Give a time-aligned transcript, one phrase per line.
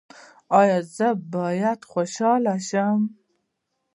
[0.59, 2.99] ایا زه باید خوشحاله شم؟